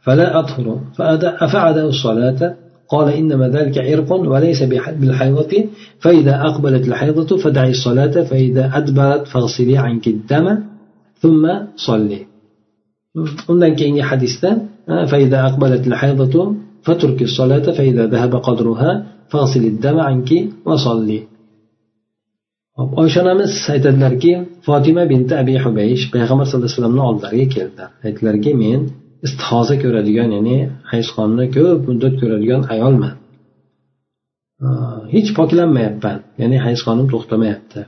[0.04, 2.40] فلا أطهر فأفعد الصلاة
[2.89, 4.63] قال إنما ذلك عرق وليس
[4.99, 5.53] بالحيضة
[5.99, 10.57] فإذا أقبلت الحيضة فدعي الصلاة فإذا أدبرت فاغسلي عنك الدم
[11.21, 11.43] ثم
[11.75, 12.21] صلي.
[13.51, 14.49] undan keyingi hadisda
[15.11, 20.29] فإذا أقبلت الحيضة فترك الصلاة فإذا ذهب قدرها فاغسل الدم عنك
[20.65, 21.19] وصلي.
[23.01, 24.31] oysha onamiz aytadilarki
[24.65, 28.81] fotima binti abi hubaysh payg'ambar sallallohu alayhi vasallamni oldilariga keldilar aytdilarki men
[29.25, 30.57] istihoza ko'radigan ya'ni
[30.91, 33.13] hayzxonni ko'p muddat ko'radigan ayolman.
[35.13, 36.17] Hech poklanmayapman.
[36.41, 37.81] Ya'ni hayzxonim to'xtamayapti.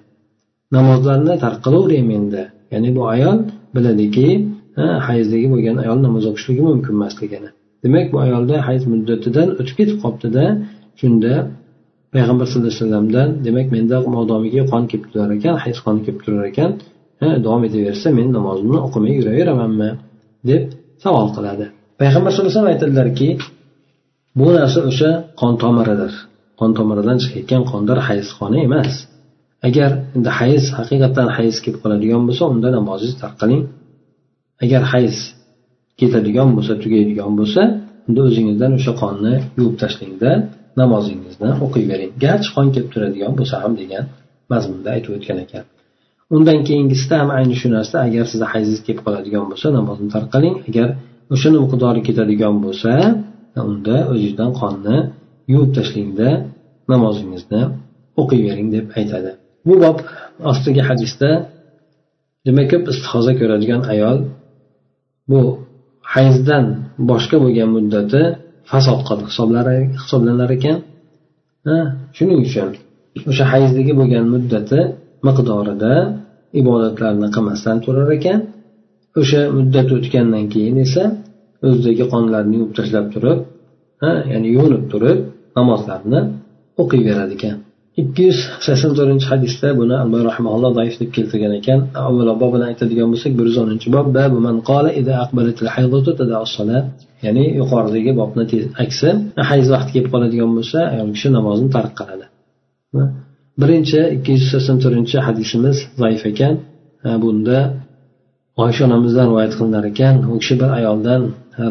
[0.76, 2.43] Namozlarni tark qilaveraymi endi
[2.74, 3.38] ya'ni bu ayol
[3.76, 4.28] biladiki
[5.08, 7.50] hayzdagi bo'lgan ayol namoz o'qishligi mumkin emasligini.
[7.84, 10.45] Demak bu ayolda hayz muddatidan o'tib ketib qolibdida
[11.00, 11.34] shunda
[12.13, 16.45] payg'ambar sallallohu alayhi vasallamdan demak menda modomiki qon kelib turar ekan hayz qoni kelib turar
[16.52, 16.71] ekan
[17.45, 19.89] davom etaversa men namozimni o'qimay yuraveramanmi?
[20.50, 20.63] deb
[21.03, 21.65] savol qiladi.
[22.01, 23.29] Payg'ambar sallallohu alayhi vasallam aytadilarki
[24.39, 25.10] bu narsa o'sha
[25.41, 26.13] qon tomiridir.
[26.60, 28.93] Qon tomiridan chiqayotgan qondir hayz qoni emas.
[29.67, 33.63] Agar endi hayz haqiqatdan hayz kelib qoladigan bo'lsa unda namozingizni tark qiling.
[34.63, 35.15] Agar hayz
[35.99, 37.62] ketadigan bo'lsa tugaydigan bo'lsa
[38.08, 40.31] unda o'zingizdan o'sha qonni yuvib tashlangda
[40.81, 42.12] namozingizni o'qiyvering.
[42.25, 44.03] Garchi qon kelib turadigan bo'lsa ham degan
[44.51, 45.65] mazmunda aytib o'tgan ekan.
[46.36, 47.96] Undan keyingisida ham ayni shu narsa.
[48.08, 50.88] Agar sizni hayzingiz kelib qoladigan bo'lsa namozni tark qiling agar
[51.34, 52.92] o'shani miqdori ketadigan bo'lsa
[53.72, 54.98] unda o'zingizdan qonni
[55.52, 56.30] yuvib tashlangda
[56.92, 57.62] namozingizni
[58.22, 59.32] o'qiyvering deb aytadi.
[59.68, 59.98] Bu bob
[60.50, 61.30] ostidagi hadisda
[62.48, 64.18] demak ko'p istihoza ko'radigan ayol
[65.30, 65.42] bu
[66.14, 66.66] hayzdan
[67.10, 68.22] boshqa bo'lgan muddati
[68.72, 69.00] fasod
[70.00, 70.78] hisoblanar ekan.
[72.18, 72.70] Shuning uchun
[73.30, 74.80] o'sha hayzdagi bo'lgan muddati
[75.28, 75.94] miqdorida
[76.62, 78.40] ibodatlarni qilmasdan turar ekan.
[79.20, 81.04] O'sha muddat o'tgandan keyin esa
[81.68, 83.40] o'zidagi qonlarni yuvib tashlab turib
[84.32, 85.20] ya'ni yuvinib turib
[85.58, 86.20] namozlarni
[86.82, 87.58] o'qiyverar ekan.
[88.02, 91.80] ikki yuz sakson to'rtinchi hadisda buni alboy rahmaulloh zaif deb keltirgan ekan.
[92.08, 94.08] Avvalo bob bilan aytadigan bo'lsak bir yuz o'ninchi bob
[97.26, 98.44] ya'ni yuqoridagi bobni
[98.84, 99.10] aksi
[99.52, 102.26] hayz vaqti kelib qoladigan bo'lsa ayol kishi namozni tark qiladi.
[103.61, 106.55] birinchi ikki yuz sakson to'rtinchi hadisimiz zaif ekan
[107.23, 107.59] bunda
[108.64, 111.23] oysha onamizdan rivoyat qilinar ekan u kishi bir ayoldan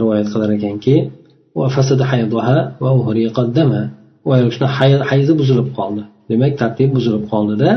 [0.01, 0.95] rivoyat qilar ekanki
[4.25, 4.69] u ayol kishini
[5.11, 7.69] hayzi buzilib qoldi demak tartib buzilib qoldida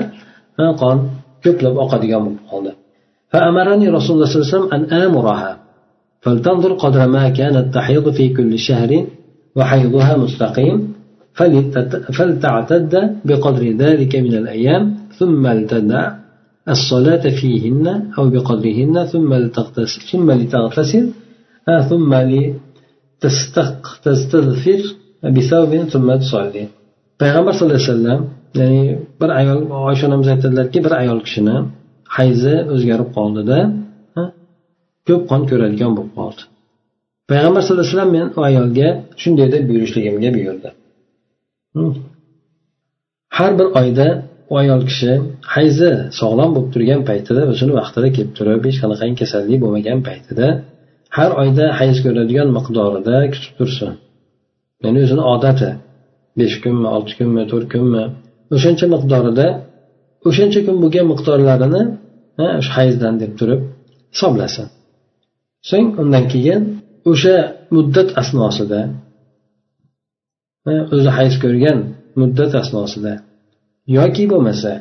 [0.82, 0.96] qon
[1.44, 2.72] ko'plab oqadigan bo'lib qoldi
[3.32, 5.52] فأمرني رسول الله صلى الله عليه وسلم أن آمرها
[6.24, 8.90] فلتنظر قدر ما كانت تحيض في كل شهر
[9.56, 10.76] وحيضها مستقيم
[12.16, 12.94] فلتعتد
[13.24, 14.82] بقدر ذلك من الأيام
[15.18, 16.04] ثم لتدع
[16.68, 17.86] الصلاة فيهن
[18.18, 21.04] أو بقدرهن ثم لتغتسل ثم لتغتسل
[21.90, 22.10] ثم
[23.22, 24.80] لتستغفر
[25.34, 26.64] بثوب ثم تصلي
[27.22, 28.20] payg'ambar sallallohu alayhi vasallam
[28.60, 28.82] ya'ni
[29.20, 31.56] bir ayol oysha onamiz aytadilarki bir ayol kishini
[32.16, 33.58] hayzi o'zgarib qoldida
[35.08, 36.42] ko'p qon ko'radigan bo'lib qoldi
[37.30, 38.88] payg'ambar sallallohu alayhi vasallam men u ayolga
[39.22, 40.68] shunday deb buyurishligimga buyurdi
[43.37, 44.07] Har bir oyda
[44.51, 45.11] u ayol kishi
[45.55, 50.47] hayzi sog'lom bo'lib turgan paytida o'zini vaqtida kelib turib hech qanaqangi kasallik bo'lmagan paytida
[51.17, 53.91] har oyda hayz ko'radigan miqdorida kutib tursin.
[54.83, 55.69] Ya'ni o'zini odati
[56.39, 58.03] besh kunmi olti kunmi to'rt kunmi
[58.55, 59.47] o'shancha miqdorida
[60.27, 61.83] o'shancha kun bo'lgan miqdorlarini
[62.59, 63.61] o'sha hayzdan deb turib
[64.13, 64.67] hisoblasin.
[65.69, 66.61] So'ng undan keyin
[67.11, 67.35] o'sha
[67.75, 68.81] muddat asnosida
[70.95, 71.77] o'zi hayz ko'rgan
[72.19, 73.13] muddat asnosida.
[73.97, 74.71] Yoki bo'lmasa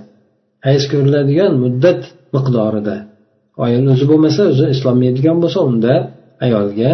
[0.66, 2.00] hayz ko'riladigan muddat
[2.34, 2.96] miqdorida.
[3.66, 5.94] Ayol o'zi bo'lmasa o'zi eslolmaydigan bo'lsa unda
[6.46, 6.90] ayolga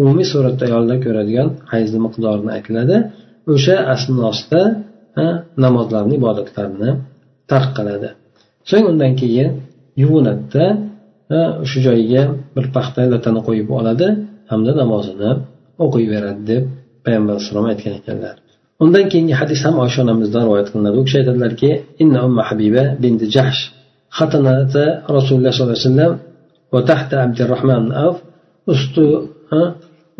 [0.00, 2.96] umumiy suratda ayollar ko'radigan hayzni miqdorini aytiladi.
[3.52, 4.62] O'sha asnosida
[5.64, 6.90] namozlarni ibodatlarni
[7.50, 8.08] tark qiladi.
[8.70, 9.48] So'ng undan keyin
[10.02, 10.66] yuvinadida
[11.70, 12.22] shu joyiga
[12.54, 14.06] bir paxta latani qo'yib oladi
[14.50, 15.30] hamda namozini
[15.84, 16.62] o'qiyveradi deb
[17.06, 18.34] payg'ambar alayhissalom aytgan ekanlar
[18.84, 21.70] undan keyingi hadis ham oysha onamizdan rivoyat qilinadi u kishi aytadilarki
[22.02, 23.62] inna umma habiba bint jahsh
[25.38, 26.12] الله صلى الله عليه وسلم
[26.72, 28.16] وتحت عبد الرحمن بن عوف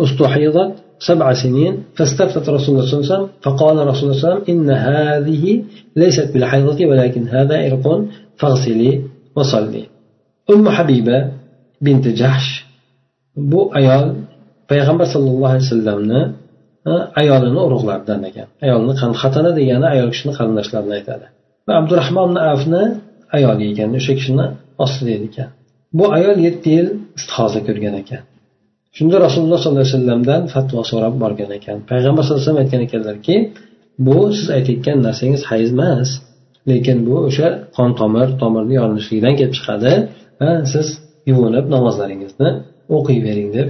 [0.00, 0.72] استحيضت
[1.08, 4.42] سبع سنين فاستفتت رسول الله صلى الله عليه وسلم فقال رسول الله صلى الله عليه
[4.42, 5.44] وسلم إن هذه
[5.96, 7.86] ليست بالحيضة ولكن هذا عرق
[8.36, 9.02] فاغسلي
[9.36, 9.84] وصلي
[10.50, 11.18] أم حبيبة
[11.80, 12.66] بنت جحش
[13.36, 14.06] bu ayol
[14.70, 16.20] payg'ambar sallallohu alayhi vasallamni
[17.20, 21.26] ayolini urug'laridan ekan ayolni xatana degani ayol kishini qarindoshlarini aytadi.
[21.66, 22.82] Va abdurahmon afni
[23.36, 24.46] ayoli ekan o'sha kishini
[24.84, 25.48] ostida edi ekan.
[25.98, 28.22] Bu ayol yetti yil istihoza ko'rgan ekan.
[28.96, 31.76] Shunda rasululloh sollallohu alayhi vasallamdan fatvo so'rab borgan ekan.
[31.90, 33.36] Payg'ambar sallallohu alayhi vasallam aytgan ekanlarki
[34.06, 36.10] bu siz aytayotgan narsangiz hayz emas
[36.70, 39.92] lekin bu o'sha qon tomir tomirni yorilishligidan kelib chiqadi
[40.40, 40.86] va siz
[41.30, 42.50] yuvinib namozlaringizni
[42.96, 43.68] o'qiyvering deb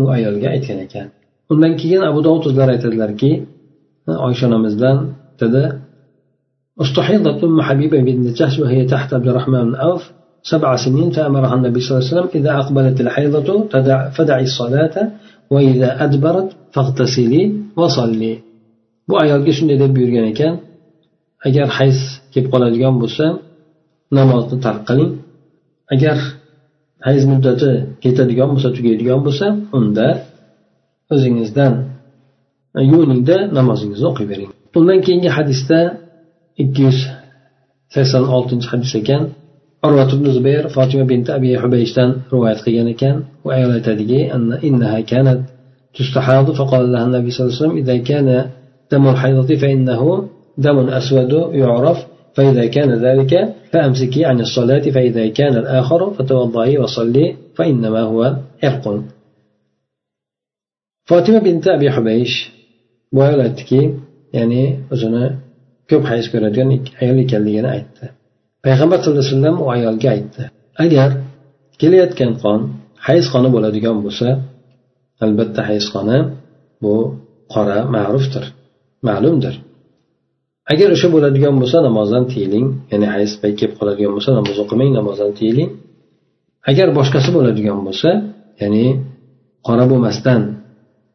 [0.00, 1.06] u ayolga aytgan ekan.
[1.51, 3.31] undan keyin abu dovud o'zlari aytadilarki
[4.27, 4.97] oysha onamizdan
[5.41, 5.63] dedi
[6.83, 10.03] استحيضت أم حبيبة بنت جحش وهي تحت عبد الرحمن بن عوف
[10.51, 14.95] سبع سنين فأمرها النبي صلى الله عليه وسلم إذا أقبلت الحيضة تدع فدعي الصلاة
[15.53, 17.41] وإذا أدبرت فاغتسلي
[17.79, 18.33] وصلي
[19.09, 20.53] bu ayolga shunday deb buyurgan ekan
[21.47, 21.99] agar hayz
[22.33, 23.25] kelib qoladigan bo'lsa
[24.17, 25.11] namozni tark qiling
[25.93, 26.17] agar
[27.07, 27.69] hayz muddati
[28.03, 30.07] ketadigan bo'lsa tugaydigan bo'lsa unda
[31.14, 31.72] o'zingizdan
[32.90, 35.78] yuviningda namozingizni o'qiyvering undan keyingi hadisda
[36.62, 36.98] ikki yuz
[37.94, 39.22] sakson oltinchi hadis ekan
[39.86, 44.20] urvat ibn zubayr fotima binti abi hubayshdan rivoyat qilgan ekan u ayol aytadiki
[44.68, 45.40] إنها كانت
[45.98, 48.28] تستحاض فقال لها النبي صلى الله عليه وسلم إذا كان
[48.92, 51.98] دم الحيضة فإنه دم أسود يعرف
[52.34, 53.32] فإذا كان ذلك
[53.72, 58.84] فأمسكي عن الصلاة فإذا كان الآخر فتوضئي وصلي فإنما هو عرق
[61.12, 62.36] fotima binti abi hubaysh
[63.14, 63.80] bu ayol aytdiki
[64.38, 65.24] ya'ni o'zini
[65.90, 66.68] ko'p hayz ko'radigan
[67.02, 68.04] ayol ekanligini aytdi.
[68.64, 70.42] Payg'ambar sallallohu alayhi vasallam u ayolga aytdi
[70.84, 71.10] agar
[71.80, 72.60] kelayotgan qon
[73.06, 74.28] hayz qoni bo'ladigan bo'lsa
[75.24, 76.18] albatta hayz qoni
[76.82, 76.94] bu
[77.54, 78.44] qora ma'rufdir
[79.08, 79.54] ma'lumdir.
[80.72, 85.30] Agar o'sha bo'ladigan bo'lsa namozdan tiyiling ya'ni hayz payt kelib qoladigan bo'lsa namoz o'qimang namozdan
[85.38, 85.70] tiyiling.
[86.70, 88.10] Agar boshqasi bo'ladigan bo'lsa
[88.62, 88.86] ya'ni
[89.66, 90.40] qora bo'lmasdan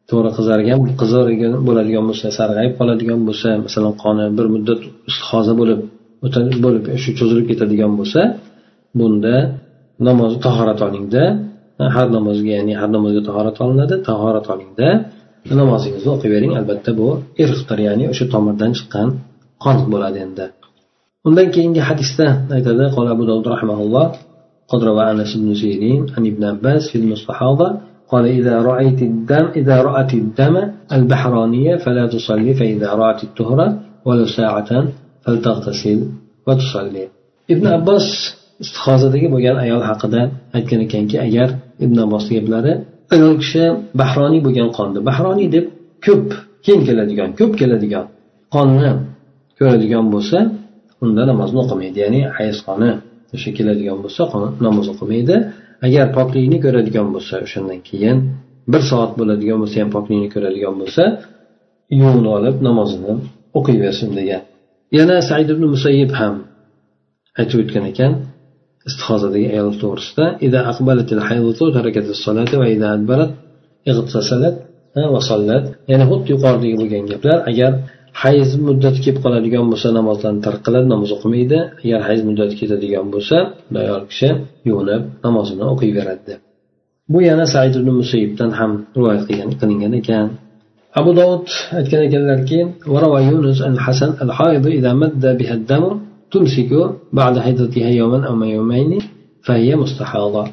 [0.09, 5.79] to'g'ri qizargan qizil bo'ladigan bo'lsa sarg'ayib qoladigan bo'lsa masalan qoni bir muddat istihoza bo'lib
[6.65, 8.21] bo'lib shu cho'zilib ketadigan bo'lsa
[8.99, 9.35] bunda
[10.07, 11.23] namoz tahorat olingda
[11.95, 14.87] har namozga ya'ni har namozga tahorat olinadi tahorat olingda
[15.61, 17.09] namozingizni o'qiyvering albatta bu
[17.43, 19.07] irqdir ya'ni o'sha tomirdan chiqqan
[19.63, 20.45] qon bo'ladi endi
[21.27, 24.07] undan keyingi hadisda aytadi qola abu dovud rahimaulloh
[24.71, 27.67] قد روى أنس بن سيرين عن ابن عباس في المستحاضة
[28.11, 30.55] قال إذا رأيت الدم إذا رأت الدم
[30.97, 33.67] البحرانية فلا تصلي فإذا رأت الطهرة
[34.05, 34.71] ولو ساعة
[35.23, 35.99] فلتغتسل
[36.47, 37.05] وتصلي
[37.53, 38.07] ابن عباس
[38.63, 40.21] istihozadagi bo'lgan ayol haqida
[40.57, 41.49] aytgan ekanki agar
[41.85, 42.73] ibn abbos gaplari
[43.15, 43.63] ayol kishi
[44.01, 45.65] bahroniy bo'lgan qonni bahroniy deb
[46.05, 46.27] ko'p
[46.65, 48.05] keng keladigan ko'p keladigan
[48.55, 48.89] qonni
[49.59, 50.37] ko'radigan bo'lsa
[51.03, 52.91] unda namozni o'qimaydi ya'ni hayz qoni
[53.35, 54.21] o'sha keladigan bo'lsa
[54.65, 55.35] namoz o'qimaydi
[55.86, 58.16] agar poklikni ko'radigan bo'lsa o'shandan keyin
[58.72, 61.04] bir soat bo'ladigan bo'lsa ham poklikni ko'radigan bo'lsa
[62.00, 63.14] yuvini olib namozini
[63.58, 64.42] o'qiyversin degan.
[64.98, 66.34] Yana said ibn musayyib ham
[67.40, 68.12] aytib o'tgan ekan
[68.88, 70.26] istihozadagi ayol to'g'risida
[75.90, 77.72] ya'ni xuddi yuqoridagi bo'lgan gaplar agar
[78.23, 83.37] hayz muddati kelib qoladigan bo'lsa namozlarni tark qiladi namoz o'qimaydi agar hayz muddati ketadigan bo'lsa
[83.83, 84.29] ayol kishi
[84.69, 86.39] yuvinib namozini o'qiyveradi deb
[87.13, 90.27] bu yana said ibn musayibdan ham rivoyat qilgan qilingan ekan
[90.99, 91.47] abu dovud
[91.79, 92.59] aytgan ekanlarki
[93.85, 94.29] hasan al
[94.79, 95.83] إذا مد بها الدم
[96.33, 96.71] تمسك
[97.19, 98.91] بعد حيضتها يوما أو يومين
[99.45, 100.43] فهي مستحاضة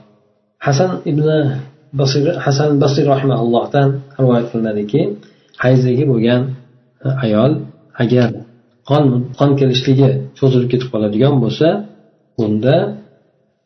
[0.60, 1.26] hasan ibn
[2.00, 3.88] basir hasan basir rahimaullohdan
[4.20, 5.00] rivoyat qilinadiki
[5.64, 6.42] hayzdagi bo'lgan
[7.25, 7.51] ayol
[8.03, 8.29] agar
[8.89, 9.05] qon
[9.39, 11.67] qon kelishligi cho'zilib ketib qoladigan bo'lsa
[12.43, 12.75] unda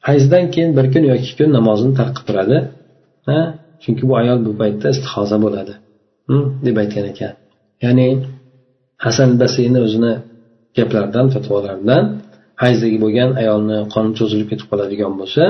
[0.08, 2.58] hayzdan keyin bir kun yoki ikki kun namozini tark qilib turadi
[3.84, 5.74] chunki bu ayol bu paytda istihoza bo'ladi.
[6.66, 7.34] Deb aytgan ekan.
[7.84, 8.08] Ya'ni
[9.06, 10.14] hasan basiyni o'zini
[10.78, 12.04] gaplaridan fatvolaridan
[12.64, 15.44] hayzdagi bo'lgan ayolni qoni cho'zilib ketib qoladigan bo'lsa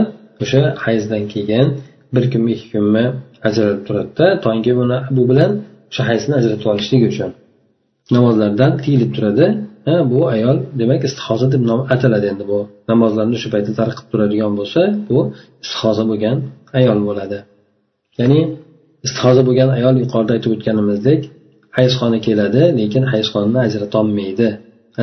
[0.43, 1.67] o'sha hayzdan keyin
[2.15, 3.05] bir kunmi ikki kunmi
[3.47, 5.51] ajralib turadida toki buni bu bilan
[5.91, 7.29] o'sha hayzni ajratib olishlik uchun.
[8.15, 9.45] Namozlardan tiyilib turadi.
[9.87, 11.61] Ha bu ayol demak istihoza deb
[11.95, 12.43] ataladi endi.
[12.51, 12.59] Bu
[12.91, 15.19] namozlarni shu paytda tark qilib turadigan bo'lsa bu
[15.63, 16.37] istihoza bo'lgan
[16.79, 17.37] ayol bo'ladi.
[18.19, 18.39] Ya'ni
[19.05, 21.21] istihoza bo'lgan ayol yuqorida aytib o'tganimizdek
[21.77, 24.47] hayzxona keladi lekin hayzxonani ajratolmaydi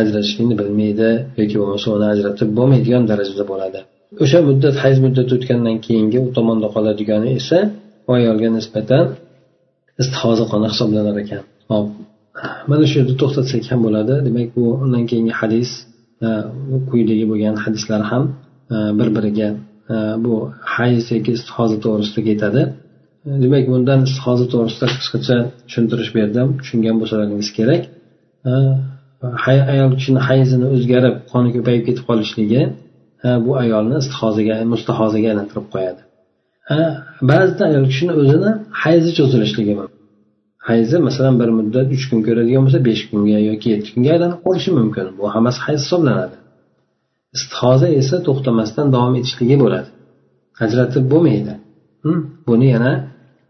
[0.01, 1.09] ajratishlikni bilmaydi
[1.40, 3.81] yoki bo'lmasa uni ajratib bo'lmaydigan darajada bo'ladi.
[4.23, 7.59] O'sha muddat hayz muddati o'tgandan keyingi u tomonda qoladigani esa
[8.09, 9.05] u ayolga nisbatan
[10.03, 11.42] istihoza qoni hisoblanar ekan.
[11.73, 11.87] Hop.
[12.70, 14.14] Mana shu yerda to'xtatsak ham bo'ladi.
[14.27, 15.70] Demak bu undan keyingi hadis
[16.90, 18.25] quyidagi bo'lgan hadislar ham
[18.75, 19.49] e, bir biriga
[19.94, 20.35] e, bu
[20.75, 22.62] hayz yoki istihoza to'g'risida ketadi.
[23.44, 26.46] Demak bundan istihoza to'g'risida qisqacha tushuntirish berdim.
[26.61, 27.83] Tushungan bo'lsalaringiz kerak.
[28.51, 28.53] E,
[29.72, 32.62] ayol kishini hayzini o'zgarib qoni ko'payib ketib qolishligi
[33.46, 36.01] bu ayolni istihozaga mustahozaga aylantirib qo'yadi.
[37.31, 38.51] Ba'zida ayol kishini o'zini
[38.83, 40.06] hayzi cho'zilishligi mumkin.
[40.68, 44.70] Hayzi masalan bir muddat uch kun ko'radigan bo'lsa besh kunga yoki yetti kunga aylanib qolishi
[44.79, 45.07] mumkin.
[45.18, 46.37] Bu hammasi hayz hisoblanadi.
[47.37, 49.88] Istihoza esa to'xtamasdan davom etishligi bo'ladi.
[50.64, 51.55] Ajratib bo'lmaydi
[52.48, 52.92] buni yana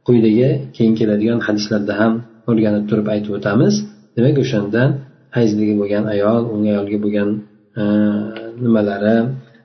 [0.06, 2.12] quyidagi keyin keladigan hadislarda ham
[2.50, 3.74] o'rganib turib aytib o'tamiz.
[4.16, 4.90] Demak o'shandan
[5.36, 7.28] hayzligi bo'lgan ayol unga ayolga bo'lgan
[7.80, 7.82] e,
[8.64, 9.16] nimalari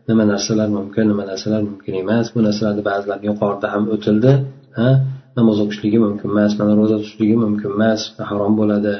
[0.08, 4.32] nima narsalar mumkin nima narsalar mumkin emas bu narsalarni ba'zilarni yuqorida ham o'tildi
[4.78, 4.90] ha?
[5.38, 8.96] Namoz o'qishligi mumkin emas mana ro'za tutishligi mumkin emas harom bo'ladi.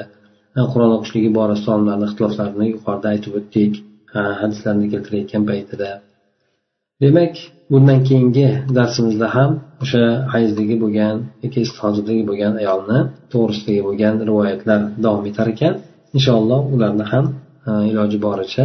[0.72, 3.72] Qur'on o'qishligi borasida olimlarni ixtiloflarini yuqorida aytib o'tdik
[4.40, 5.90] hadislarni keltirayotgan paytida.
[7.02, 7.34] Demak
[7.72, 9.50] bundan keyingi darsimizda ham
[9.82, 10.02] o'sha
[10.34, 12.98] hayzdagi bo'lgan yoki istihozadagi bo'lgan ayolni
[13.32, 15.74] to'g'risidagi bo'lgan rivoyatlar davom etar ekan.
[16.16, 17.26] Inshaalloh ularni ham
[17.90, 18.64] iloji boricha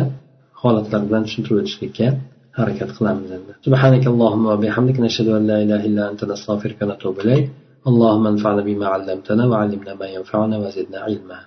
[0.62, 2.08] holatlar bilan tushuntirib o'tishlikka
[2.60, 7.46] harakat qilamiz endi سبحانك اللهم وبحمدك نشهد أن لا إله إلا أنت نستغفرك ونتوب إليك.
[7.90, 11.40] اللهم انفعنا بما علمتنا وعلمنا ما ينفعنا وزدنا علما.